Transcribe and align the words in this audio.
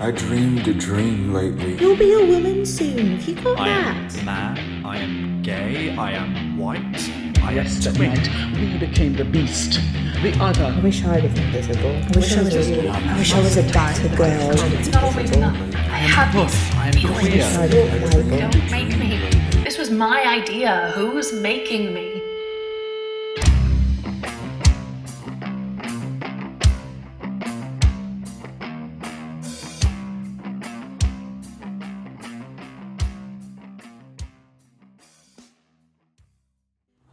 I 0.00 0.12
dreamed 0.12 0.68
a 0.68 0.74
dream 0.74 1.32
lately. 1.32 1.76
You'll 1.78 1.96
be 1.96 2.12
a 2.12 2.24
woman 2.24 2.64
soon. 2.64 3.16
Have 3.18 3.28
you 3.28 3.34
got 3.42 3.58
I 3.58 3.68
that? 3.68 4.16
am 4.18 4.24
man, 4.24 4.84
I 4.86 4.96
am 4.98 5.42
gay, 5.42 5.96
I 5.96 6.12
am 6.12 6.56
white, 6.56 7.10
I 7.42 7.50
am 7.50 7.56
Yesterday 7.56 8.14
twin. 8.14 8.52
we 8.72 8.78
became 8.78 9.14
the 9.14 9.24
beast, 9.24 9.80
the 10.22 10.36
other. 10.40 10.64
I 10.66 10.80
wish 10.80 11.04
I 11.04 11.18
was 11.20 11.36
invisible. 11.38 11.90
I 11.90 12.10
wish 12.14 12.36
I 12.36 12.42
was 12.42 12.54
a 12.54 12.88
I 12.88 13.18
wish 13.18 13.34
I 13.34 13.40
was 13.40 13.56
a 13.56 13.62
better 13.72 14.08
girl. 14.16 14.50
It's 14.78 14.88
not 14.88 15.02
always 15.02 15.30
enough. 15.32 15.56
I 15.74 15.98
have 15.98 16.32
these 16.32 16.74
I 16.76 16.86
am 16.86 16.92
feelings. 16.92 17.18
queer. 17.18 17.44
I 17.44 17.66
look 17.66 18.14
like 18.14 18.40
it. 18.40 18.52
Don't 18.52 18.70
make 18.70 18.98
me. 18.98 19.62
This 19.64 19.78
was 19.78 19.90
my 19.90 20.22
idea. 20.24 20.92
Who's 20.94 21.32
making 21.32 21.92
me? 21.92 22.07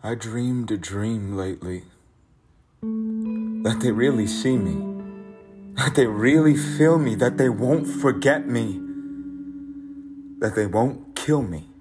I 0.06 0.14
dreamed 0.14 0.70
a 0.70 0.78
dream 0.78 1.36
lately. 1.36 1.86
That 2.84 3.80
they 3.82 3.92
really 3.92 4.28
see 4.28 4.56
me. 4.56 5.02
That 5.78 5.96
they 5.96 6.06
really 6.06 6.56
feel 6.56 7.00
me. 7.00 7.16
That 7.16 7.40
they 7.40 7.50
won't 7.50 7.88
forget 7.88 8.48
me. 8.48 8.80
That 10.42 10.54
they 10.56 10.68
won't 10.68 11.16
kill 11.16 11.42
me. 11.42 11.72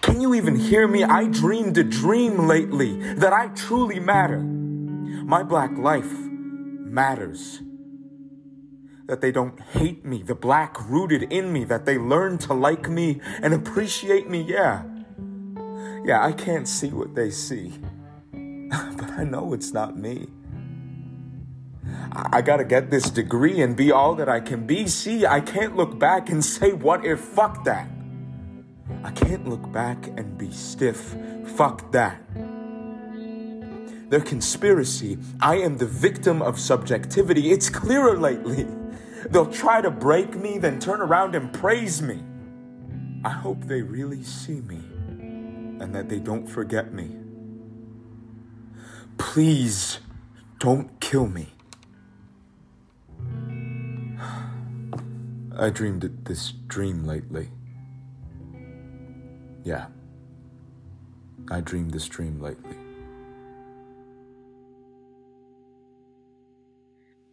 Can 0.00 0.22
you 0.22 0.32
even 0.32 0.56
hear 0.56 0.88
me? 0.88 1.04
I 1.04 1.26
dreamed 1.26 1.76
a 1.76 1.84
dream 1.84 2.48
lately 2.48 3.02
that 3.16 3.34
I 3.34 3.48
truly 3.48 4.00
matter. 4.00 4.38
My 4.38 5.42
black 5.42 5.76
life 5.76 6.10
matters. 6.10 7.60
That 9.06 9.20
they 9.20 9.32
don't 9.32 9.60
hate 9.60 10.02
me, 10.02 10.22
the 10.22 10.34
black 10.34 10.88
rooted 10.88 11.24
in 11.24 11.52
me, 11.52 11.64
that 11.64 11.84
they 11.84 11.98
learn 11.98 12.38
to 12.38 12.54
like 12.54 12.88
me 12.88 13.20
and 13.42 13.52
appreciate 13.52 14.30
me, 14.30 14.40
yeah. 14.40 14.84
Yeah, 16.08 16.24
I 16.24 16.32
can't 16.32 16.66
see 16.66 16.88
what 16.88 17.14
they 17.14 17.28
see, 17.28 17.74
but 18.32 19.10
I 19.10 19.24
know 19.24 19.52
it's 19.52 19.74
not 19.74 19.98
me. 19.98 20.28
I, 22.10 22.40
gotta 22.40 22.64
get 22.64 22.90
this 22.90 23.10
degree 23.10 23.60
and 23.60 23.76
be 23.76 23.92
all 23.92 24.14
that 24.14 24.26
I 24.26 24.40
can 24.40 24.66
be. 24.66 24.86
See, 24.86 25.26
I 25.26 25.42
can't 25.42 25.76
look 25.76 25.98
back 25.98 26.30
and 26.30 26.42
say, 26.42 26.72
what 26.72 27.04
if, 27.04 27.20
fuck 27.20 27.62
that. 27.64 27.90
I 29.04 29.10
can't 29.10 29.46
look 29.46 29.70
back 29.70 30.06
and 30.06 30.38
be 30.38 30.50
stiff, 30.50 31.14
fuck 31.44 31.92
that. 31.92 32.22
Their 34.08 34.22
conspiracy, 34.22 35.18
I 35.42 35.56
am 35.56 35.76
the 35.76 35.84
victim 35.84 36.40
of 36.40 36.58
subjectivity. 36.58 37.50
It's 37.50 37.68
clearer 37.68 38.16
lately. 38.16 38.66
They'll 39.28 39.52
try 39.52 39.82
to 39.82 39.90
break 39.90 40.34
me, 40.36 40.56
then 40.56 40.80
turn 40.80 41.02
around 41.02 41.34
and 41.34 41.52
praise 41.52 42.00
me. 42.00 42.22
I 43.26 43.28
hope 43.30 43.64
they 43.64 43.82
really 43.82 44.22
see 44.22 44.62
me 44.62 44.80
and 45.80 45.94
that 45.94 46.08
they 46.08 46.18
don't 46.18 46.46
forget 46.46 46.92
me. 46.92 47.16
Please 49.16 50.00
don't 50.58 51.00
kill 51.00 51.26
me. 51.26 51.48
I 55.58 55.70
dreamed 55.70 56.08
this 56.24 56.52
dream 56.66 57.04
lately. 57.04 57.50
Yeah. 59.64 59.86
I 61.50 61.60
dreamed 61.60 61.92
this 61.92 62.06
dream 62.06 62.40
lately. 62.40 62.76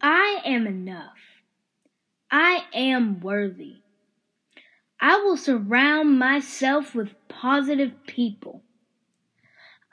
I 0.00 0.40
am 0.44 0.66
enough. 0.66 1.16
I 2.30 2.64
am 2.72 3.20
worthy. 3.20 3.82
I 5.00 5.18
will 5.18 5.36
surround 5.36 6.18
myself 6.18 6.94
with 6.94 7.14
positive 7.28 7.92
people. 8.06 8.62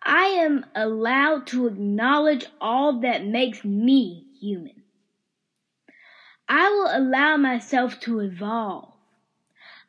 I 0.02 0.26
am 0.26 0.66
allowed 0.76 1.48
to 1.48 1.68
acknowledge 1.68 2.46
all 2.60 3.00
that 3.02 3.26
makes 3.26 3.64
me 3.64 4.28
human. 4.40 4.84
I 6.48 6.70
will 6.70 6.90
allow 6.92 7.38
myself 7.38 8.00
to 8.02 8.20
evolve. 8.20 8.94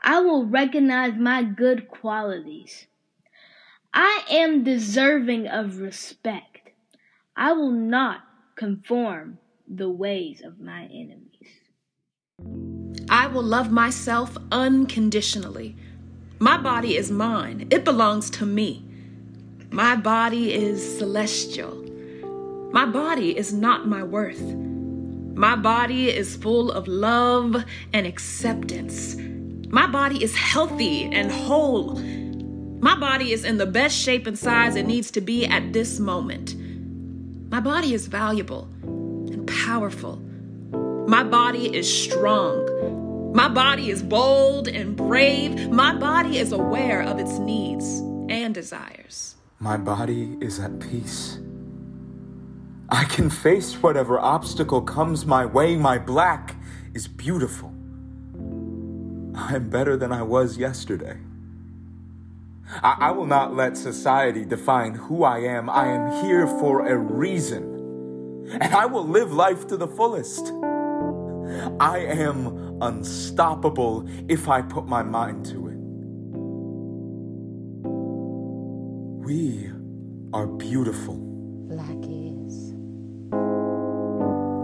I 0.01 0.21
will 0.21 0.47
recognize 0.47 1.15
my 1.17 1.43
good 1.43 1.89
qualities. 1.89 2.87
I 3.93 4.25
am 4.31 4.65
deserving 4.65 5.49
of 5.49 5.79
respect. 5.79 6.71
I 7.37 7.53
will 7.53 7.71
not 7.73 8.21
conform 8.55 9.39
the 9.67 9.89
ways 9.89 10.43
of 10.45 10.61
my 10.61 10.85
enemies. 10.85 11.34
I 13.15 13.29
will 13.29 13.45
love 13.45 13.71
myself 13.71 14.37
unconditionally. 14.51 15.77
My 16.41 16.57
body 16.57 16.97
is 16.97 17.13
mine, 17.13 17.69
it 17.71 17.85
belongs 17.85 18.29
to 18.31 18.45
me. 18.45 18.85
My 19.71 19.95
body 19.95 20.53
is 20.53 20.99
celestial. 20.99 21.77
My 22.73 22.85
body 22.85 23.39
is 23.39 23.53
not 23.53 23.87
my 23.87 24.03
worth. 24.03 24.43
My 24.43 25.55
body 25.55 26.09
is 26.11 26.35
full 26.35 26.73
of 26.73 26.89
love 26.89 27.65
and 27.93 28.05
acceptance. 28.05 29.15
My 29.69 29.87
body 29.87 30.21
is 30.21 30.35
healthy 30.35 31.05
and 31.05 31.31
whole. 31.31 32.01
My 32.81 32.99
body 32.99 33.31
is 33.31 33.45
in 33.45 33.59
the 33.59 33.67
best 33.67 33.97
shape 33.97 34.27
and 34.27 34.37
size 34.37 34.75
it 34.75 34.87
needs 34.87 35.13
to 35.13 35.21
be 35.21 35.47
at 35.47 35.73
this 35.73 36.01
moment. 36.01 36.57
My 37.49 37.61
body 37.61 37.95
is 37.95 38.09
valuable 38.09 38.69
and 38.83 39.47
powerful. 39.47 40.17
My 41.07 41.23
body 41.23 41.73
is 41.73 41.87
strong. 41.87 42.74
My 43.35 43.49
body 43.49 43.91
is 43.91 44.01
bold 44.01 44.69
and 44.69 44.95
brave. 44.95 45.69
My 45.69 45.93
body 45.93 46.39
is 46.39 46.53
aware 46.53 47.03
of 47.03 47.19
its 47.19 47.41
needs 47.41 47.99
and 48.29 48.55
desires. 48.55 49.35
My 49.59 49.77
body 49.77 50.37
is 50.41 50.61
at 50.61 50.79
peace. 50.79 51.41
I 52.91 53.03
can 53.07 53.29
face 53.29 53.83
whatever 53.83 54.21
obstacle 54.21 54.83
comes 54.83 55.27
my 55.27 55.45
way. 55.45 55.75
My 55.75 55.99
black 55.99 56.55
is 56.95 57.09
beautiful. 57.09 57.75
I'm 59.35 59.69
better 59.69 59.97
than 59.97 60.13
I 60.13 60.23
was 60.23 60.57
yesterday. 60.57 61.19
I, 62.85 62.97
I 63.01 63.11
will 63.11 63.27
not 63.27 63.53
let 63.53 63.77
society 63.77 64.45
define 64.45 64.95
who 64.95 65.25
I 65.25 65.39
am. 65.41 65.69
I 65.69 65.89
am 65.89 66.25
here 66.25 66.47
for 66.47 66.87
a 66.87 66.97
reason. 66.97 68.47
And 68.61 68.73
I 68.73 68.87
will 68.87 69.09
live 69.09 69.33
life 69.33 69.67
to 69.67 69.77
the 69.77 69.89
fullest. 69.89 70.53
I 71.81 71.99
am 71.99 72.64
unstoppable 72.81 74.07
if 74.29 74.49
I 74.49 74.63
put 74.63 74.87
my 74.87 75.03
mind 75.03 75.47
to 75.47 75.69
it. 75.69 75.75
We 79.25 79.71
are 80.33 80.47
beautiful. 80.47 81.17
Black 81.69 82.03
is. 82.03 82.75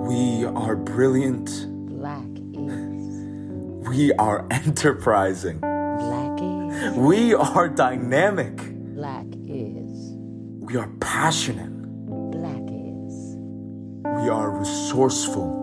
We 0.08 0.44
are 0.44 0.76
brilliant. 0.76 1.66
Black 1.88 2.28
is. 2.52 3.88
We 3.88 4.12
are 4.14 4.46
enterprising. 4.50 5.60
Black 5.60 6.40
is. 6.40 6.96
We 6.96 7.34
are 7.34 7.68
dynamic. 7.68 8.56
Black 8.94 9.26
is. 9.46 10.10
We 10.60 10.76
are 10.76 10.88
passionate. 11.00 11.72
Black 12.30 12.62
is. 12.70 13.36
We 14.04 14.28
are 14.28 14.50
resourceful. 14.50 15.59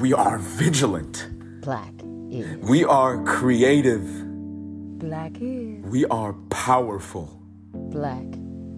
Black 0.00 0.06
is. 0.06 0.08
We 0.08 0.14
are 0.14 0.38
vigilant. 0.38 1.28
Black 1.60 1.92
is. 2.30 2.56
We 2.68 2.84
are 2.84 3.22
creative. 3.24 4.06
Black 4.98 5.32
is. 5.40 5.84
We 5.84 6.06
are 6.06 6.32
powerful. 6.48 7.38
Black 7.74 8.24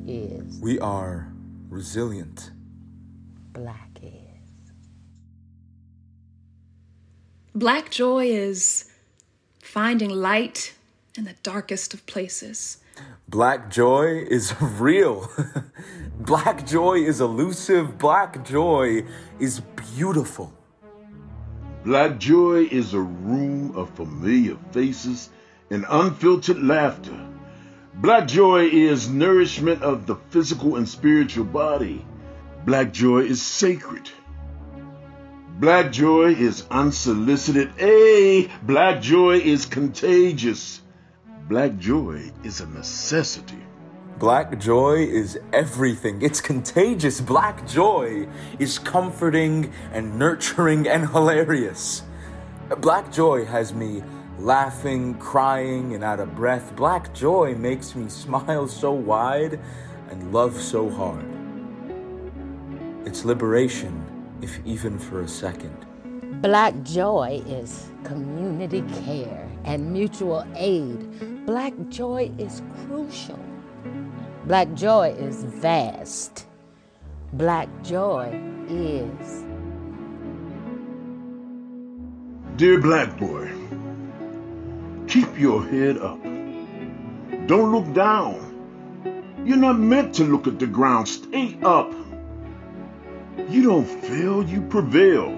is. 0.04 0.58
We 0.60 0.80
are 0.80 1.32
resilient. 1.68 2.50
Black 3.52 3.90
is. 4.02 4.72
Black 7.54 7.90
joy 7.90 8.26
is 8.26 8.90
finding 9.60 10.10
light 10.10 10.74
in 11.16 11.24
the 11.24 11.34
darkest 11.44 11.94
of 11.94 12.04
places. 12.06 12.78
Black 13.28 13.70
joy 13.70 14.24
is 14.28 14.54
real. 14.60 15.30
Black 16.18 16.66
joy 16.66 16.94
is 16.94 17.20
elusive. 17.20 17.96
Black 17.96 18.44
joy 18.44 19.04
is 19.38 19.60
beautiful. 19.94 20.52
Black 21.84 22.20
joy 22.20 22.68
is 22.70 22.94
a 22.94 23.00
room 23.00 23.76
of 23.76 23.90
familiar 23.90 24.56
faces 24.70 25.30
and 25.68 25.84
unfiltered 25.88 26.62
laughter. 26.62 27.18
Black 27.94 28.28
joy 28.28 28.66
is 28.66 29.08
nourishment 29.08 29.82
of 29.82 30.06
the 30.06 30.14
physical 30.30 30.76
and 30.76 30.88
spiritual 30.88 31.44
body. 31.44 32.06
Black 32.64 32.92
joy 32.92 33.22
is 33.22 33.42
sacred. 33.42 34.08
Black 35.58 35.90
joy 35.90 36.34
is 36.34 36.64
unsolicited. 36.70 37.72
A 37.80 38.48
black 38.62 39.02
joy 39.02 39.38
is 39.38 39.66
contagious. 39.66 40.80
Black 41.48 41.78
joy 41.78 42.30
is 42.44 42.60
a 42.60 42.66
necessity. 42.66 43.58
Black 44.18 44.58
joy 44.58 44.98
is 45.04 45.38
everything. 45.52 46.22
It's 46.22 46.40
contagious. 46.40 47.20
Black 47.20 47.66
joy 47.66 48.28
is 48.58 48.78
comforting 48.78 49.72
and 49.92 50.18
nurturing 50.18 50.86
and 50.86 51.08
hilarious. 51.08 52.02
Black 52.78 53.10
joy 53.12 53.44
has 53.44 53.74
me 53.74 54.02
laughing, 54.38 55.14
crying, 55.14 55.94
and 55.94 56.04
out 56.04 56.20
of 56.20 56.34
breath. 56.36 56.74
Black 56.76 57.12
joy 57.12 57.54
makes 57.54 57.94
me 57.94 58.08
smile 58.08 58.68
so 58.68 58.92
wide 58.92 59.58
and 60.10 60.32
love 60.32 60.60
so 60.60 60.88
hard. 60.88 61.26
It's 63.04 63.24
liberation, 63.24 64.04
if 64.40 64.60
even 64.64 64.98
for 64.98 65.22
a 65.22 65.28
second. 65.28 65.86
Black 66.42 66.80
joy 66.82 67.42
is 67.46 67.90
community 68.04 68.82
care 69.04 69.48
and 69.64 69.92
mutual 69.92 70.46
aid. 70.56 71.44
Black 71.46 71.72
joy 71.88 72.30
is 72.38 72.62
crucial. 72.86 73.38
Black 74.44 74.74
joy 74.74 75.14
is 75.16 75.44
vast. 75.44 76.46
Black 77.32 77.68
joy 77.84 78.40
is. 78.68 79.44
Dear 82.56 82.80
black 82.80 83.16
boy, 83.18 83.52
keep 85.06 85.38
your 85.38 85.64
head 85.64 85.96
up. 85.98 86.20
Don't 87.46 87.70
look 87.70 87.94
down. 87.94 88.48
You're 89.44 89.58
not 89.58 89.78
meant 89.78 90.12
to 90.16 90.24
look 90.24 90.48
at 90.48 90.58
the 90.58 90.66
ground. 90.66 91.06
Stay 91.06 91.56
up. 91.62 91.92
You 93.48 93.62
don't 93.62 93.86
fail, 93.86 94.42
you 94.42 94.60
prevail. 94.62 95.30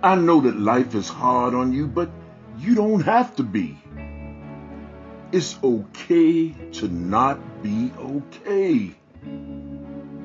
I 0.00 0.14
know 0.14 0.40
that 0.42 0.56
life 0.60 0.94
is 0.94 1.08
hard 1.08 1.54
on 1.54 1.72
you, 1.72 1.88
but 1.88 2.08
you 2.56 2.76
don't 2.76 3.00
have 3.00 3.34
to 3.36 3.42
be. 3.42 3.76
It's 5.32 5.56
okay 5.62 6.50
to 6.72 6.88
not 6.88 7.62
be 7.62 7.92
okay. 7.96 8.90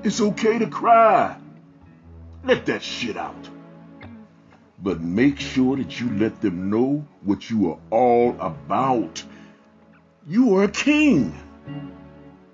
It's 0.03 0.19
okay 0.19 0.57
to 0.57 0.65
cry. 0.65 1.37
Let 2.43 2.65
that 2.65 2.81
shit 2.81 3.15
out. 3.15 3.49
But 4.81 5.01
make 5.01 5.39
sure 5.39 5.77
that 5.77 5.99
you 5.99 6.09
let 6.17 6.41
them 6.41 6.71
know 6.71 7.05
what 7.21 7.51
you 7.51 7.71
are 7.71 7.79
all 7.91 8.35
about. 8.39 9.23
You 10.27 10.57
are 10.57 10.63
a 10.63 10.71
king. 10.71 11.37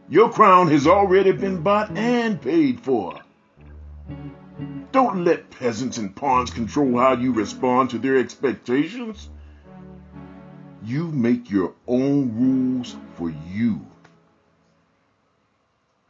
Your 0.09 0.29
crown 0.29 0.67
has 0.71 0.87
already 0.87 1.31
been 1.31 1.61
bought 1.61 1.95
and 1.97 2.41
paid 2.41 2.81
for. 2.81 3.17
Don't 4.91 5.23
let 5.23 5.49
peasants 5.51 5.97
and 5.97 6.13
pawns 6.13 6.51
control 6.51 6.97
how 6.97 7.13
you 7.13 7.31
respond 7.31 7.91
to 7.91 7.97
their 7.97 8.17
expectations. 8.17 9.29
You 10.83 11.11
make 11.11 11.51
your 11.51 11.73
own 11.87 12.33
rules 12.35 12.95
for 13.15 13.31
you. 13.49 13.85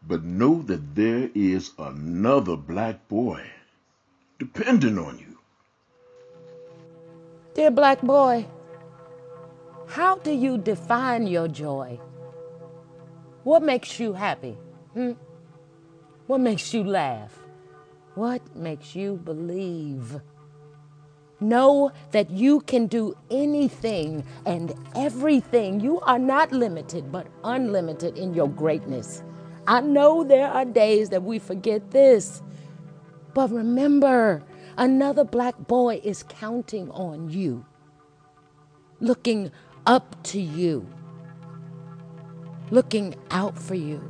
But 0.08 0.24
know 0.24 0.62
that 0.64 0.96
there 0.96 1.30
is 1.36 1.72
another 1.78 2.56
black 2.56 3.08
boy 3.08 3.44
depending 4.40 4.98
on 4.98 5.20
you. 5.20 5.38
Dear 7.54 7.70
black 7.70 8.02
boy, 8.02 8.48
how 9.88 10.16
do 10.16 10.32
you 10.32 10.58
define 10.58 11.28
your 11.28 11.48
joy? 11.48 12.00
What 13.44 13.62
makes 13.62 14.00
you 14.00 14.14
happy? 14.14 14.58
Hmm? 14.94 15.14
What 16.28 16.40
makes 16.40 16.74
you 16.74 16.84
laugh? 16.84 17.38
What 18.16 18.56
makes 18.56 18.96
you 18.96 19.18
believe? 19.18 20.22
Know 21.42 21.92
that 22.12 22.30
you 22.30 22.62
can 22.62 22.88
do 22.88 23.16
anything 23.30 24.24
and 24.46 24.74
everything. 24.96 25.80
You 25.80 26.00
are 26.02 26.20
not 26.20 26.52
limited, 26.52 27.12
but 27.12 27.28
unlimited 27.44 28.18
in 28.18 28.34
your 28.34 28.48
greatness. 28.48 29.24
I 29.68 29.82
know 29.82 30.24
there 30.24 30.48
are 30.48 30.66
days 30.66 31.10
that 31.10 31.24
we 31.24 31.40
forget 31.40 31.92
this, 31.92 32.42
but 33.34 33.52
remember, 33.52 34.44
another 34.78 35.24
black 35.24 35.58
boy 35.68 36.00
is 36.04 36.24
counting 36.24 36.90
on 36.92 37.30
you, 37.30 37.66
looking 39.00 39.52
up 39.86 40.16
to 40.24 40.40
you, 40.40 40.88
looking 42.70 43.16
out 43.32 43.58
for 43.58 43.76
you. 43.76 44.02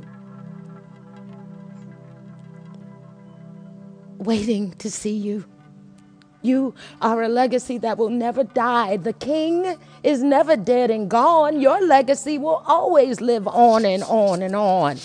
waiting 4.22 4.70
to 4.78 4.90
see 4.90 5.16
you. 5.16 5.44
You 6.42 6.74
are 7.00 7.22
a 7.22 7.28
legacy 7.28 7.78
that 7.78 7.96
will 7.98 8.10
never 8.10 8.42
die. 8.42 8.96
The 8.96 9.12
king 9.12 9.78
is 10.02 10.22
never 10.22 10.56
dead 10.56 10.90
and 10.90 11.08
gone. 11.08 11.60
Your 11.60 11.80
legacy 11.80 12.36
will 12.36 12.62
always 12.66 13.20
live 13.20 13.46
on 13.46 13.84
and 13.84 14.02
on 14.04 14.42
and 14.42 14.56
on. 14.56 14.98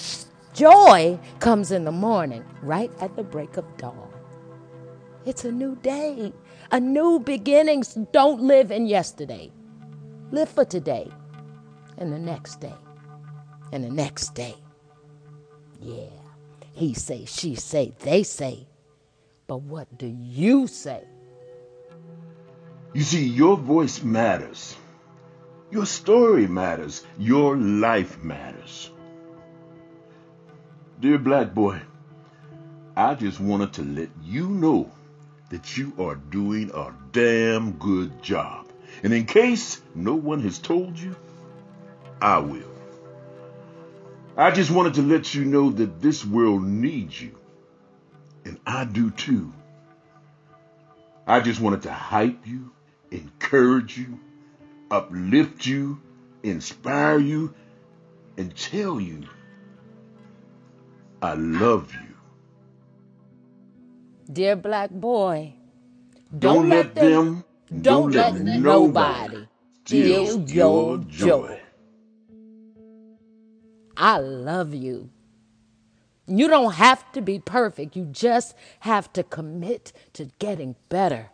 Joy 0.53 1.19
comes 1.39 1.71
in 1.71 1.85
the 1.85 1.91
morning, 1.91 2.43
right 2.63 2.91
at 2.99 3.15
the 3.15 3.23
break 3.23 3.57
of 3.57 3.65
dawn. 3.77 4.09
It's 5.25 5.45
a 5.45 5.51
new 5.51 5.75
day, 5.75 6.33
a 6.71 6.79
new 6.79 7.19
beginning. 7.19 7.83
Don't 8.11 8.41
live 8.41 8.71
in 8.71 8.87
yesterday. 8.87 9.51
Live 10.31 10.49
for 10.49 10.65
today 10.65 11.11
and 11.97 12.11
the 12.11 12.17
next 12.19 12.59
day 12.59 12.73
and 13.71 13.83
the 13.83 13.89
next 13.89 14.33
day. 14.33 14.55
Yeah, 15.79 16.09
he 16.73 16.95
say, 16.95 17.25
she 17.25 17.55
say, 17.55 17.93
they 17.99 18.23
say. 18.23 18.67
But 19.45 19.61
what 19.61 19.97
do 19.97 20.07
you 20.07 20.67
say? 20.67 21.03
You 22.97 23.03
see, 23.03 23.27
your 23.27 23.57
voice 23.57 24.01
matters. 24.01 24.75
Your 25.69 25.85
story 25.85 26.47
matters. 26.47 27.05
Your 27.19 27.55
life 27.55 28.23
matters. 28.23 28.89
Dear 30.99 31.19
black 31.19 31.53
boy, 31.53 31.79
I 32.95 33.13
just 33.13 33.39
wanted 33.39 33.73
to 33.73 33.83
let 33.83 34.09
you 34.23 34.49
know 34.49 34.91
that 35.51 35.77
you 35.77 35.93
are 35.99 36.15
doing 36.15 36.71
a 36.73 36.91
damn 37.11 37.73
good 37.73 38.23
job. 38.23 38.65
And 39.03 39.13
in 39.13 39.27
case 39.27 39.79
no 39.93 40.15
one 40.15 40.41
has 40.41 40.57
told 40.57 40.97
you, 40.97 41.15
I 42.19 42.39
will. 42.39 42.73
I 44.35 44.49
just 44.49 44.71
wanted 44.71 44.95
to 44.95 45.03
let 45.03 45.35
you 45.35 45.45
know 45.45 45.69
that 45.69 46.01
this 46.01 46.25
world 46.25 46.63
needs 46.63 47.21
you 47.21 47.37
and 48.43 48.59
I 48.65 48.85
do 48.85 49.11
too. 49.11 49.53
I 51.27 51.41
just 51.41 51.61
wanted 51.61 51.83
to 51.83 51.91
hype 51.91 52.47
you, 52.47 52.71
encourage 53.11 53.97
you, 53.97 54.19
uplift 54.91 55.65
you, 55.65 56.01
inspire 56.43 57.19
you, 57.19 57.53
and 58.37 58.55
tell 58.55 58.99
you 58.99 59.23
I 61.21 61.33
love 61.33 61.93
you. 61.93 62.15
Dear 64.31 64.55
black 64.55 64.91
boy, 64.91 65.53
don't, 66.37 66.69
don't 66.69 66.69
let, 66.69 66.95
them, 66.95 67.11
them 67.11 67.45
don't, 67.81 68.11
don't 68.11 68.11
let, 68.11 68.33
let 68.45 68.59
nobody 68.59 69.47
steal 69.85 70.41
your 70.49 70.99
joy. 70.99 71.59
I 73.97 74.19
love 74.19 74.75
you. 74.75 75.09
You 76.27 76.47
don't 76.49 76.73
have 76.73 77.11
to 77.13 77.21
be 77.21 77.39
perfect. 77.39 77.95
You 77.95 78.05
just 78.05 78.55
have 78.81 79.11
to 79.13 79.23
commit 79.23 79.93
to 80.13 80.25
getting 80.39 80.75
better. 80.89 81.31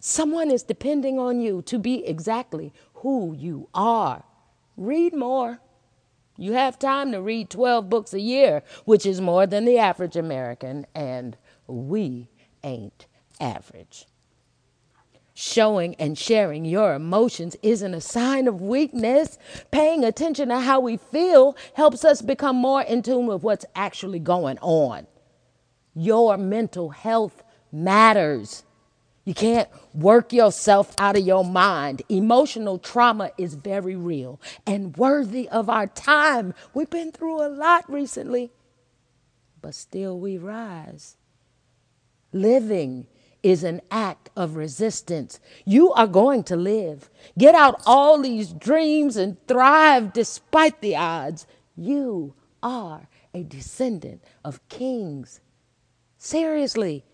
Someone 0.00 0.50
is 0.50 0.62
depending 0.62 1.18
on 1.18 1.40
you 1.40 1.60
to 1.62 1.78
be 1.78 2.06
exactly 2.06 2.72
who 2.94 3.34
you 3.36 3.68
are. 3.74 4.24
Read 4.78 5.14
more. 5.14 5.60
You 6.38 6.54
have 6.54 6.78
time 6.78 7.12
to 7.12 7.20
read 7.20 7.50
12 7.50 7.90
books 7.90 8.14
a 8.14 8.20
year, 8.20 8.62
which 8.86 9.04
is 9.04 9.20
more 9.20 9.46
than 9.46 9.66
the 9.66 9.76
average 9.76 10.16
American, 10.16 10.86
and 10.94 11.36
we 11.66 12.30
ain't 12.64 13.06
average. 13.38 14.06
Showing 15.34 15.94
and 15.96 16.16
sharing 16.16 16.64
your 16.64 16.94
emotions 16.94 17.56
isn't 17.62 17.92
a 17.92 18.00
sign 18.00 18.48
of 18.48 18.62
weakness. 18.62 19.38
Paying 19.70 20.02
attention 20.02 20.48
to 20.48 20.60
how 20.60 20.80
we 20.80 20.96
feel 20.96 21.56
helps 21.74 22.06
us 22.06 22.22
become 22.22 22.56
more 22.56 22.80
in 22.82 23.02
tune 23.02 23.26
with 23.26 23.42
what's 23.42 23.66
actually 23.74 24.18
going 24.18 24.58
on. 24.60 25.06
Your 25.94 26.38
mental 26.38 26.88
health 26.88 27.42
matters. 27.70 28.64
You 29.24 29.34
can't 29.34 29.68
work 29.92 30.32
yourself 30.32 30.94
out 30.98 31.16
of 31.16 31.26
your 31.26 31.44
mind. 31.44 32.02
Emotional 32.08 32.78
trauma 32.78 33.30
is 33.36 33.54
very 33.54 33.94
real 33.94 34.40
and 34.66 34.96
worthy 34.96 35.48
of 35.48 35.68
our 35.68 35.86
time. 35.86 36.54
We've 36.72 36.90
been 36.90 37.12
through 37.12 37.42
a 37.42 37.48
lot 37.48 37.90
recently, 37.90 38.50
but 39.60 39.74
still 39.74 40.18
we 40.18 40.38
rise. 40.38 41.16
Living 42.32 43.06
is 43.42 43.64
an 43.64 43.80
act 43.90 44.30
of 44.36 44.56
resistance. 44.56 45.40
You 45.64 45.92
are 45.92 46.06
going 46.06 46.44
to 46.44 46.56
live. 46.56 47.10
Get 47.38 47.54
out 47.54 47.82
all 47.86 48.20
these 48.20 48.52
dreams 48.52 49.16
and 49.16 49.36
thrive 49.46 50.12
despite 50.12 50.80
the 50.80 50.96
odds. 50.96 51.46
You 51.76 52.34
are 52.62 53.08
a 53.34 53.42
descendant 53.42 54.22
of 54.44 54.66
kings. 54.68 55.40
Seriously, 56.18 57.04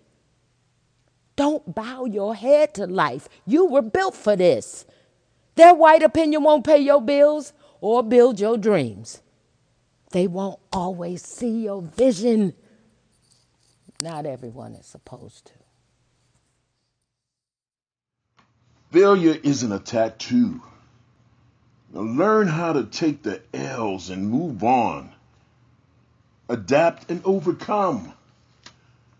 don't 1.37 1.75
bow 1.75 2.07
your 2.07 2.35
head 2.35 2.75
to 2.75 2.87
life. 2.87 3.29
You 3.47 3.67
were 3.67 3.83
built 3.83 4.15
for 4.15 4.37
this. 4.37 4.87
Their 5.55 5.75
white 5.75 6.03
opinion 6.03 6.43
won't 6.43 6.67
pay 6.67 6.79
your 6.79 7.01
bills. 7.01 7.53
or 7.81 8.03
build 8.03 8.41
your 8.41 8.57
dreams. 8.57 9.23
They 10.13 10.27
won't 10.27 10.59
always 10.73 11.23
see 11.23 11.65
your 11.65 11.83
vision. 11.83 12.55
Not 14.03 14.27
everyone 14.27 14.75
is 14.75 14.87
supposed 14.87 15.47
to. 15.47 15.53
Failure 18.93 19.39
isn't 19.43 19.73
a 19.73 19.79
tattoo. 19.79 20.63
Now 21.93 22.01
learn 22.01 22.49
how 22.49 22.73
to 22.73 22.85
take 22.85 23.23
the 23.23 23.43
L's 23.53 24.11
and 24.11 24.31
move 24.31 24.63
on. 24.63 25.13
Adapt 26.49 27.11
and 27.11 27.21
overcome. 27.25 28.13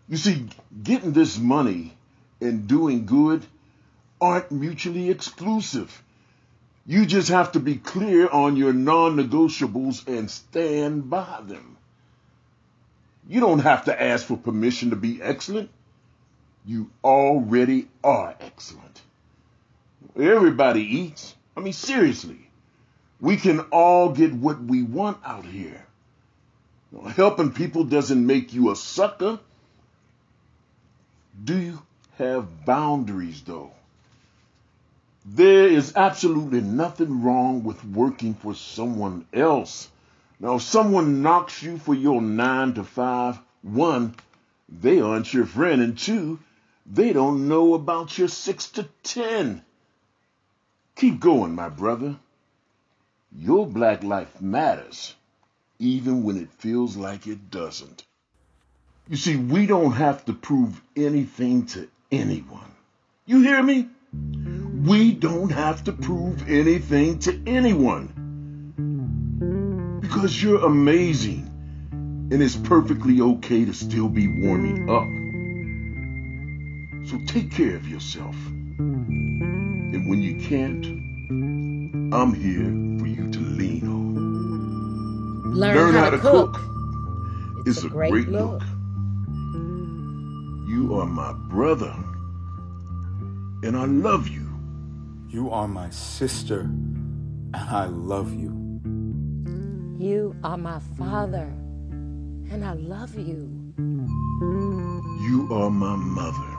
You 0.07 0.17
see, 0.17 0.47
getting 0.83 1.11
this 1.11 1.37
money 1.37 1.96
and 2.41 2.67
doing 2.67 3.05
good 3.05 3.45
aren't 4.19 4.51
mutually 4.51 5.09
exclusive. 5.09 6.03
You 6.85 7.05
just 7.05 7.29
have 7.29 7.51
to 7.51 7.59
be 7.59 7.75
clear 7.75 8.29
on 8.29 8.55
your 8.55 8.73
non 8.73 9.17
negotiables 9.17 10.07
and 10.07 10.31
stand 10.31 11.09
by 11.09 11.41
them. 11.43 11.77
You 13.27 13.41
don't 13.41 13.59
have 13.59 13.85
to 13.85 14.01
ask 14.01 14.25
for 14.25 14.37
permission 14.37 14.91
to 14.91 14.95
be 14.95 15.21
excellent. 15.21 15.69
You 16.65 16.89
already 17.03 17.87
are 18.03 18.35
excellent. 18.39 19.01
Everybody 20.15 20.81
eats. 20.81 21.35
I 21.55 21.59
mean, 21.59 21.73
seriously. 21.73 22.49
We 23.19 23.37
can 23.37 23.59
all 23.71 24.11
get 24.13 24.33
what 24.33 24.61
we 24.61 24.83
want 24.83 25.17
out 25.25 25.45
here. 25.45 25.85
Helping 27.15 27.51
people 27.51 27.83
doesn't 27.83 28.25
make 28.25 28.53
you 28.53 28.71
a 28.71 28.75
sucker. 28.75 29.39
Do 31.43 31.57
you 31.57 31.81
have 32.17 32.65
boundaries, 32.65 33.41
though? 33.41 33.71
There 35.25 35.67
is 35.67 35.93
absolutely 35.95 36.61
nothing 36.61 37.21
wrong 37.21 37.63
with 37.63 37.83
working 37.83 38.33
for 38.33 38.55
someone 38.55 39.25
else. 39.33 39.89
Now, 40.39 40.55
if 40.55 40.61
someone 40.61 41.21
knocks 41.21 41.61
you 41.61 41.77
for 41.77 41.93
your 41.93 42.21
nine 42.21 42.73
to 42.75 42.83
five, 42.83 43.39
one, 43.61 44.15
they 44.69 45.01
aren't 45.01 45.33
your 45.33 45.45
friend, 45.45 45.81
and 45.81 45.97
two, 45.97 46.39
they 46.85 47.11
don't 47.11 47.47
know 47.47 47.73
about 47.73 48.17
your 48.17 48.27
six 48.29 48.69
to 48.71 48.83
ten. 49.03 49.63
Keep 50.95 51.19
going, 51.19 51.53
my 51.53 51.69
brother. 51.69 52.17
Your 53.31 53.67
black 53.67 54.03
life 54.03 54.41
matters, 54.41 55.13
even 55.79 56.23
when 56.23 56.37
it 56.37 56.51
feels 56.53 56.95
like 56.95 57.27
it 57.27 57.51
doesn't. 57.51 58.05
You 59.09 59.17
see, 59.17 59.35
we 59.35 59.65
don't 59.65 59.91
have 59.91 60.25
to 60.25 60.33
prove 60.33 60.81
anything 60.95 61.65
to 61.67 61.89
anyone. 62.11 62.71
You 63.25 63.41
hear 63.41 63.61
me? 63.61 63.87
We 64.85 65.13
don't 65.13 65.49
have 65.49 65.83
to 65.85 65.91
prove 65.91 66.47
anything 66.49 67.19
to 67.19 67.41
anyone. 67.45 68.13
Because 70.01 70.41
you're 70.41 70.65
amazing, 70.65 71.49
and 72.31 72.41
it's 72.41 72.55
perfectly 72.55 73.19
okay 73.21 73.65
to 73.65 73.73
still 73.73 74.07
be 74.07 74.27
warming 74.27 74.89
up. 74.89 75.07
So 77.09 77.19
take 77.25 77.51
care 77.51 77.75
of 77.75 77.87
yourself. 77.87 78.35
And 78.77 80.09
when 80.09 80.21
you 80.21 80.39
can't, 80.47 80.85
I'm 82.13 82.33
here 82.33 82.65
for 82.99 83.07
you 83.07 83.29
to 83.31 83.39
lean 83.39 83.87
on. 83.87 85.53
Learn, 85.53 85.75
Learn 85.75 85.93
how, 85.93 86.03
how, 86.05 86.09
to 86.11 86.17
cook. 86.19 86.53
cook. 86.53 86.63
It's, 87.65 87.77
it's 87.77 87.85
a, 87.85 87.89
great, 87.89 88.11
great 88.11 88.29
look. 88.29 88.61
look. 88.61 88.76
You 90.87 90.99
are 91.01 91.05
my 91.05 91.33
brother, 91.33 91.93
and 93.61 93.75
I 93.75 93.83
love 93.83 94.29
you. 94.29 94.47
You 95.27 95.49
are 95.51 95.67
my 95.67 95.89
sister, 95.89 96.61
and 96.61 97.55
I 97.55 97.87
love 97.87 98.33
you. 98.33 98.53
You 99.99 100.33
are 100.45 100.55
my 100.55 100.79
father, 100.97 101.51
and 101.91 102.63
I 102.63 102.71
love 102.71 103.17
you. 103.17 103.73
You 105.27 105.49
are 105.51 105.69
my 105.69 105.97
mother, 105.97 106.55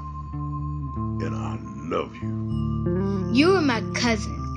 and 1.25 1.35
I 1.35 1.59
love 1.89 2.15
you. 2.17 3.33
You 3.33 3.57
are 3.57 3.63
my 3.63 3.81
cousin, 3.95 4.48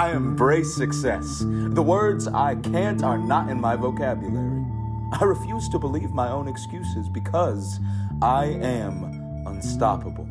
I 0.00 0.12
embrace 0.12 0.74
success. 0.74 1.40
The 1.40 1.82
words 1.82 2.26
I 2.26 2.54
can't 2.54 3.04
are 3.04 3.18
not 3.18 3.50
in 3.50 3.60
my 3.60 3.76
vocabulary. 3.76 4.64
I 5.12 5.24
refuse 5.24 5.68
to 5.68 5.78
believe 5.78 6.12
my 6.12 6.30
own 6.30 6.48
excuses 6.48 7.06
because 7.10 7.78
I 8.22 8.46
am 8.46 9.44
unstoppable. 9.46 10.26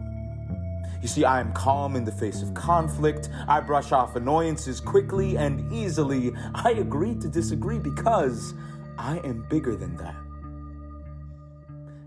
You 1.04 1.08
see, 1.08 1.24
I 1.24 1.40
am 1.40 1.54
calm 1.54 1.96
in 1.96 2.04
the 2.04 2.12
face 2.12 2.42
of 2.42 2.56
conflict. 2.56 3.30
I 3.48 3.60
brush 3.60 3.92
off 3.92 4.16
annoyances 4.16 4.82
quickly 4.82 5.38
and 5.38 5.72
easily. 5.72 6.34
I 6.56 6.72
agree 6.72 7.14
to 7.20 7.28
disagree 7.28 7.78
because 7.78 8.56
I 8.98 9.20
am 9.20 9.46
bigger 9.50 9.76
than 9.76 9.96
that. 9.98 10.16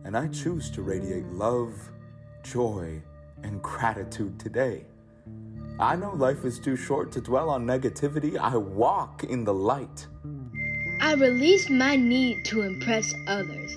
And 0.04 0.16
I 0.16 0.26
choose 0.26 0.69
to 0.73 0.83
radiate 0.83 1.26
love, 1.26 1.75
joy, 2.42 3.00
and 3.45 3.62
gratitude 3.62 4.40
today. 4.40 4.87
I 5.79 5.97
know 5.97 6.12
life 6.12 6.45
is 6.45 6.59
too 6.59 6.76
short 6.76 7.11
to 7.12 7.21
dwell 7.21 7.50
on 7.50 7.67
negativity. 7.67 8.38
I 8.38 8.57
walk 8.57 9.25
in 9.25 9.45
the 9.45 9.55
light. 9.55 10.07
I 11.00 11.14
release 11.14 11.69
my 11.69 11.97
need 11.97 12.45
to 12.47 12.62
impress 12.62 13.12
others. 13.26 13.76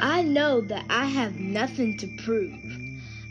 I 0.00 0.22
know 0.22 0.60
that 0.62 0.84
I 0.90 1.06
have 1.06 1.38
nothing 1.38 1.96
to 1.98 2.16
prove. 2.24 2.60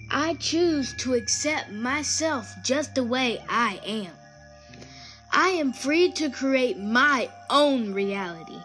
I 0.10 0.36
choose 0.36 0.94
to 1.00 1.14
accept 1.14 1.72
myself 1.72 2.52
just 2.64 2.96
the 2.96 3.04
way 3.04 3.44
I 3.50 3.80
am. 3.86 4.12
I 5.32 5.50
am 5.50 5.74
free 5.74 6.12
to 6.14 6.30
create 6.30 6.78
my 6.78 7.30
own 7.50 7.94
reality. 7.94 8.60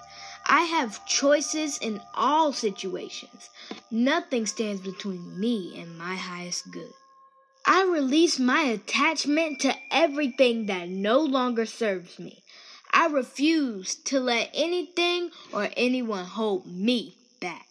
I 0.47 0.63
have 0.63 1.05
choices 1.07 1.79
in 1.79 2.01
all 2.15 2.53
situations. 2.53 3.51
Nothing 3.91 4.47
stands 4.47 4.81
between 4.81 5.39
me 5.39 5.81
and 5.81 5.99
my 5.99 6.17
highest 6.17 6.71
good. 6.71 6.93
I 7.67 7.85
release 7.85 8.39
my 8.39 8.63
attachment 8.63 9.61
to 9.61 9.75
everything 9.91 10.67
that 10.67 10.89
no 10.89 11.21
longer 11.21 11.67
serves 11.67 12.19
me. 12.19 12.43
I 12.93 13.07
refuse 13.07 13.95
to 13.95 14.19
let 14.19 14.51
anything 14.55 15.31
or 15.53 15.69
anyone 15.77 16.25
hold 16.25 16.67
me 16.67 17.17
back. 17.41 17.67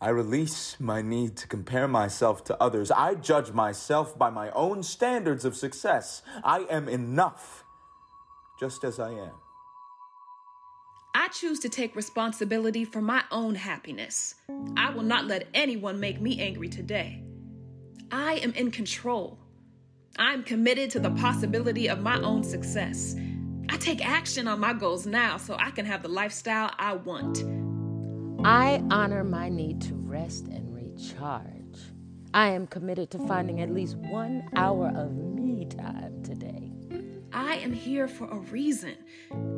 I 0.00 0.08
release 0.08 0.76
my 0.80 1.02
need 1.02 1.36
to 1.38 1.46
compare 1.46 1.88
myself 1.88 2.44
to 2.44 2.62
others. 2.62 2.90
I 2.90 3.14
judge 3.14 3.52
myself 3.52 4.18
by 4.18 4.30
my 4.30 4.50
own 4.50 4.82
standards 4.82 5.44
of 5.44 5.56
success. 5.56 6.22
I 6.42 6.66
am 6.70 6.88
enough, 6.88 7.64
just 8.58 8.84
as 8.84 8.98
I 8.98 9.12
am. 9.12 9.32
I 11.14 11.28
choose 11.28 11.60
to 11.60 11.68
take 11.68 11.94
responsibility 11.94 12.84
for 12.84 13.00
my 13.00 13.22
own 13.30 13.54
happiness. 13.54 14.34
I 14.76 14.90
will 14.90 15.04
not 15.04 15.26
let 15.26 15.48
anyone 15.54 16.00
make 16.00 16.20
me 16.20 16.40
angry 16.40 16.68
today. 16.68 17.22
I 18.10 18.34
am 18.34 18.52
in 18.52 18.70
control. 18.70 19.38
I 20.18 20.32
am 20.32 20.42
committed 20.42 20.90
to 20.90 21.00
the 21.00 21.10
possibility 21.10 21.88
of 21.88 22.00
my 22.00 22.20
own 22.20 22.44
success. 22.44 23.16
I 23.68 23.76
take 23.76 24.06
action 24.06 24.46
on 24.46 24.60
my 24.60 24.72
goals 24.72 25.06
now 25.06 25.36
so 25.36 25.56
I 25.58 25.70
can 25.70 25.86
have 25.86 26.02
the 26.02 26.08
lifestyle 26.08 26.70
I 26.78 26.94
want. 26.94 27.42
I 28.46 28.82
honor 28.90 29.24
my 29.24 29.48
need 29.48 29.80
to 29.82 29.94
rest 29.94 30.46
and 30.46 30.74
recharge. 30.74 31.78
I 32.32 32.48
am 32.50 32.66
committed 32.66 33.10
to 33.12 33.26
finding 33.26 33.60
at 33.60 33.70
least 33.70 33.96
one 33.96 34.48
hour 34.54 34.92
of 34.94 35.12
me 35.12 35.64
time 35.64 36.22
today. 36.22 36.72
I 37.32 37.56
am 37.56 37.72
here 37.72 38.06
for 38.06 38.28
a 38.28 38.38
reason. 38.38 38.96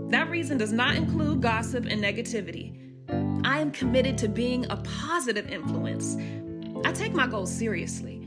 That 0.09 0.31
reason 0.31 0.57
does 0.57 0.73
not 0.73 0.95
include 0.95 1.43
gossip 1.43 1.85
and 1.87 2.03
negativity. 2.03 2.79
I 3.45 3.61
am 3.61 3.71
committed 3.71 4.17
to 4.19 4.29
being 4.29 4.67
a 4.71 4.77
positive 4.77 5.51
influence. 5.51 6.17
I 6.85 6.93
take 6.93 7.13
my 7.13 7.27
goals 7.27 7.53
seriously. 7.53 8.26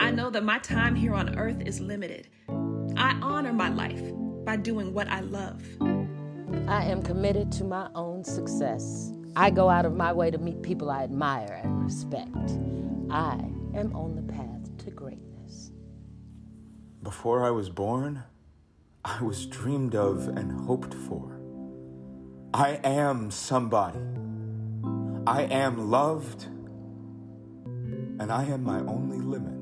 I 0.00 0.10
know 0.10 0.30
that 0.30 0.42
my 0.42 0.58
time 0.60 0.94
here 0.94 1.14
on 1.14 1.38
earth 1.38 1.60
is 1.66 1.78
limited. 1.78 2.26
I 2.96 3.18
honor 3.20 3.52
my 3.52 3.68
life 3.68 4.00
by 4.46 4.56
doing 4.56 4.94
what 4.94 5.06
I 5.08 5.20
love. 5.20 5.62
I 6.66 6.84
am 6.84 7.02
committed 7.02 7.52
to 7.52 7.64
my 7.64 7.90
own 7.94 8.24
success. 8.24 9.12
I 9.36 9.50
go 9.50 9.68
out 9.68 9.84
of 9.84 9.94
my 9.94 10.10
way 10.10 10.30
to 10.30 10.38
meet 10.38 10.62
people 10.62 10.90
I 10.90 11.02
admire 11.02 11.60
and 11.62 11.84
respect. 11.84 12.34
I 13.10 13.34
am 13.74 13.94
on 13.94 14.16
the 14.16 14.22
path 14.22 14.74
to 14.86 14.90
greatness. 14.90 15.70
Before 17.02 17.44
I 17.44 17.50
was 17.50 17.68
born, 17.68 18.22
I 19.04 19.22
was 19.22 19.44
dreamed 19.44 19.94
of 19.94 20.28
and 20.28 20.50
hoped 20.66 20.94
for. 20.94 21.38
I 22.54 22.80
am 22.82 23.30
somebody. 23.30 24.00
I 25.26 25.42
am 25.42 25.90
loved, 25.90 26.44
and 28.18 28.32
I 28.32 28.44
am 28.44 28.64
my 28.64 28.78
only 28.80 29.18
limit. 29.18 29.59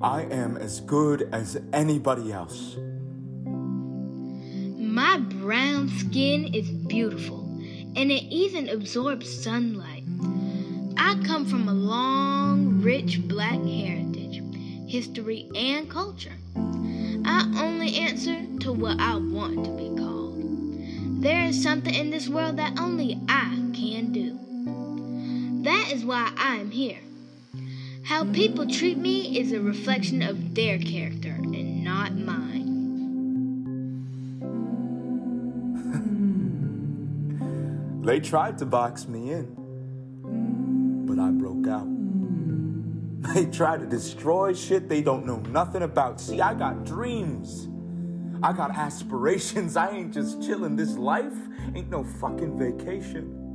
I 0.00 0.22
am 0.30 0.56
as 0.56 0.78
good 0.78 1.28
as 1.32 1.60
anybody 1.72 2.30
else. 2.30 2.76
My 4.78 5.18
brown 5.18 5.88
skin 5.88 6.54
is 6.54 6.70
beautiful, 6.70 7.40
and 7.96 8.12
it 8.12 8.22
even 8.30 8.68
absorbs 8.68 9.28
sunlight. 9.42 10.04
I 10.96 11.20
come 11.26 11.46
from 11.46 11.66
a 11.66 11.74
long 11.74 12.80
rich 12.80 13.26
black 13.26 13.60
heritage, 13.60 14.40
history, 14.86 15.50
and 15.56 15.90
culture. 15.90 16.36
I 17.24 17.52
only 17.60 17.96
answer 17.96 18.46
to 18.60 18.72
what 18.72 19.00
I 19.00 19.16
want 19.16 19.64
to 19.64 19.70
be 19.72 20.00
called. 20.00 21.22
There 21.22 21.46
is 21.46 21.60
something 21.60 21.92
in 21.92 22.10
this 22.10 22.28
world 22.28 22.56
that 22.58 22.78
only 22.78 23.18
I 23.28 23.48
can 23.74 24.12
do. 24.12 24.38
That 25.64 25.90
is 25.92 26.04
why 26.04 26.30
I 26.36 26.54
am 26.54 26.70
here. 26.70 27.00
How 28.08 28.24
people 28.24 28.66
treat 28.66 28.96
me 28.96 29.38
is 29.38 29.52
a 29.52 29.60
reflection 29.60 30.22
of 30.22 30.54
their 30.54 30.78
character 30.78 31.28
and 31.28 31.84
not 31.84 32.16
mine. 32.16 32.64
They 38.06 38.20
tried 38.20 38.56
to 38.58 38.64
box 38.64 39.06
me 39.06 39.32
in, 39.32 41.04
but 41.06 41.18
I 41.18 41.30
broke 41.32 41.68
out. 41.68 41.86
They 43.34 43.44
try 43.44 43.76
to 43.76 43.84
destroy 43.84 44.54
shit 44.54 44.88
they 44.88 45.02
don't 45.02 45.26
know 45.26 45.40
nothing 45.40 45.82
about. 45.82 46.18
See, 46.18 46.40
I 46.40 46.54
got 46.54 46.86
dreams. 46.86 47.68
I 48.42 48.54
got 48.54 48.70
aspirations. 48.86 49.76
I 49.76 49.90
ain't 49.90 50.14
just 50.14 50.42
chilling. 50.42 50.76
This 50.76 50.96
life 50.96 51.36
ain't 51.74 51.90
no 51.90 52.04
fucking 52.04 52.56
vacation. 52.58 53.47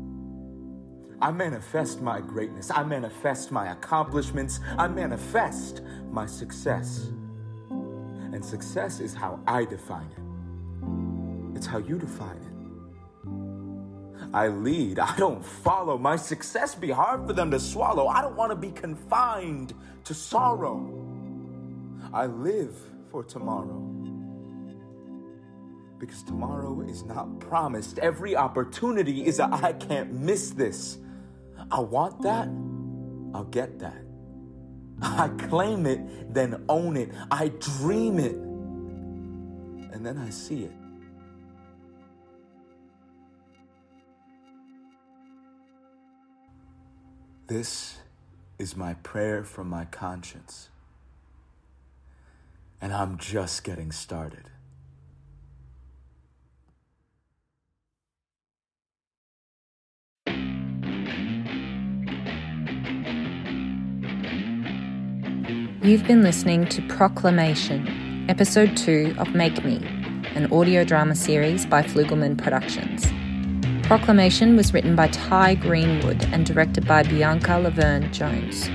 I 1.23 1.31
manifest 1.31 2.01
my 2.01 2.19
greatness. 2.19 2.69
I 2.69 2.83
manifest 2.83 3.49
my 3.49 3.71
accomplishments. 3.71 4.59
I 4.77 4.89
manifest 4.89 5.79
my 6.11 6.25
success. 6.25 7.11
And 7.69 8.43
success 8.43 8.99
is 8.99 9.13
how 9.13 9.39
I 9.47 9.63
define 9.63 10.09
it. 10.11 11.57
It's 11.57 11.65
how 11.65 11.77
you 11.77 11.97
define 11.97 12.35
it. 12.35 12.53
I 14.33 14.49
lead, 14.49 14.99
I 14.99 15.15
don't 15.15 15.45
follow. 15.45 15.97
My 15.97 16.17
success 16.17 16.75
be 16.75 16.91
hard 16.91 17.25
for 17.25 17.31
them 17.31 17.51
to 17.51 17.59
swallow. 17.59 18.07
I 18.07 18.21
don't 18.21 18.35
want 18.35 18.51
to 18.51 18.57
be 18.57 18.71
confined 18.71 19.73
to 20.03 20.13
sorrow. 20.13 20.91
I 22.13 22.25
live 22.25 22.75
for 23.09 23.23
tomorrow. 23.23 23.79
Because 25.99 26.21
tomorrow 26.23 26.81
is 26.81 27.03
not 27.05 27.39
promised. 27.39 27.97
Every 27.99 28.35
opportunity 28.35 29.25
is 29.25 29.39
a 29.39 29.45
I 29.49 29.71
can't 29.71 30.11
miss 30.11 30.49
this. 30.49 30.97
I 31.71 31.79
want 31.79 32.21
that, 32.23 32.47
I'll 33.33 33.45
get 33.45 33.79
that. 33.79 34.03
I 35.01 35.27
claim 35.49 35.85
it, 35.85 36.33
then 36.33 36.63
own 36.69 36.97
it. 36.97 37.11
I 37.31 37.49
dream 37.59 38.19
it, 38.19 38.35
and 39.93 40.05
then 40.05 40.17
I 40.17 40.29
see 40.29 40.63
it. 40.63 40.73
This 47.47 47.97
is 48.57 48.75
my 48.77 48.93
prayer 48.95 49.43
from 49.43 49.69
my 49.69 49.85
conscience. 49.85 50.69
And 52.79 52.93
I'm 52.93 53.17
just 53.17 53.63
getting 53.63 53.91
started. 53.91 54.49
You've 65.83 66.07
been 66.07 66.23
listening 66.23 66.65
to 66.67 66.81
Proclamation, 66.83 68.25
Episode 68.29 68.77
2 68.77 69.15
of 69.17 69.35
Make 69.35 69.65
Me, 69.65 69.85
an 70.33 70.49
audio 70.49 70.85
drama 70.85 71.13
series 71.13 71.65
by 71.65 71.83
Flugelman 71.83 72.37
Productions. 72.37 73.05
Proclamation 73.85 74.55
was 74.55 74.73
written 74.73 74.95
by 74.95 75.09
Ty 75.09 75.55
Greenwood 75.55 76.23
and 76.31 76.45
directed 76.45 76.87
by 76.87 77.03
Bianca 77.03 77.59
Laverne 77.59 78.13
Jones. 78.13 78.69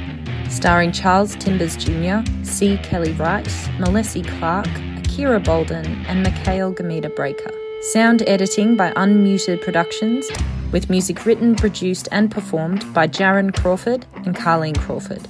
Starring 0.50 0.92
Charles 0.92 1.34
Timbers 1.36 1.78
Jr., 1.78 2.18
C. 2.42 2.76
Kelly 2.82 3.12
Rice, 3.12 3.68
Melessie 3.78 4.28
Clark, 4.38 4.66
Akirah 4.66 5.42
Boldin, 5.42 5.86
and 6.08 6.22
Mikael 6.22 6.74
Gemeda-Breka. 6.74 7.50
Sound 7.84 8.20
editing 8.28 8.76
by 8.76 8.90
Unmuted 8.92 9.62
Productions, 9.62 10.28
with 10.72 10.90
music 10.90 11.24
written, 11.24 11.56
produced, 11.56 12.06
and 12.12 12.30
performed 12.30 12.84
by 12.92 13.08
Jaron 13.08 13.54
Crawford 13.54 14.04
and 14.26 14.36
Carlene 14.36 14.76
Crawford. 14.76 15.26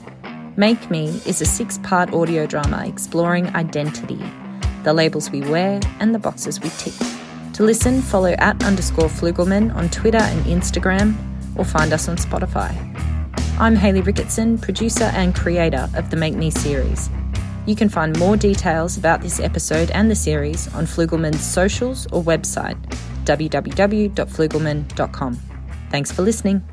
Make 0.59 0.91
Me 0.91 1.23
is 1.25 1.41
a 1.41 1.47
six 1.47 1.79
part 1.85 2.13
audio 2.13 2.45
drama 2.45 2.85
exploring 2.85 3.47
identity, 3.55 4.21
the 4.83 4.93
labels 4.93 5.31
we 5.31 5.43
wear, 5.43 5.79
and 6.01 6.13
the 6.13 6.19
boxes 6.19 6.61
we 6.61 6.71
tick. 6.71 6.95
To 7.53 7.63
listen, 7.63 8.03
follow 8.03 8.35
at 8.39 8.65
underscore 8.65 9.09
Flugelman 9.09 9.73
on 9.77 9.89
Twitter 9.89 10.19
and 10.19 10.45
Instagram, 10.47 11.15
or 11.57 11.65
find 11.65 11.93
us 11.93 12.09
on 12.09 12.17
Spotify. 12.17 12.75
I'm 13.61 13.77
Hayley 13.77 14.03
Ricketson, 14.03 14.61
producer 14.61 15.05
and 15.05 15.33
creator 15.33 15.89
of 15.95 16.11
the 16.11 16.17
Make 16.17 16.35
Me 16.35 16.51
series. 16.51 17.09
You 17.67 17.77
can 17.77 17.89
find 17.89 18.19
more 18.19 18.37
details 18.37 18.97
about 18.97 19.23
this 19.23 19.39
episode 19.39 19.93
and 19.93 20.11
the 20.11 20.17
series 20.17 20.67
on 20.75 20.87
Flugelman's 20.87 21.41
socials 21.41 22.09
or 22.11 22.21
website, 22.21 22.83
www.flugelman.com. 23.27 25.39
Thanks 25.91 26.11
for 26.11 26.23
listening. 26.23 26.65